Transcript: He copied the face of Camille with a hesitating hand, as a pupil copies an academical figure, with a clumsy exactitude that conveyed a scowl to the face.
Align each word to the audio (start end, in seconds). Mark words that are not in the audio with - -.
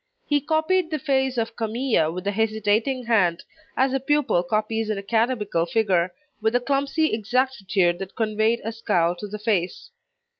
He 0.25 0.41
copied 0.41 0.89
the 0.89 0.97
face 0.97 1.37
of 1.37 1.55
Camille 1.55 2.11
with 2.11 2.25
a 2.25 2.31
hesitating 2.31 3.05
hand, 3.05 3.43
as 3.77 3.93
a 3.93 3.99
pupil 3.99 4.41
copies 4.41 4.89
an 4.89 4.97
academical 4.97 5.67
figure, 5.67 6.11
with 6.41 6.55
a 6.55 6.59
clumsy 6.59 7.13
exactitude 7.13 7.99
that 7.99 8.15
conveyed 8.15 8.61
a 8.63 8.71
scowl 8.71 9.15
to 9.17 9.27
the 9.27 9.37
face. 9.37 9.91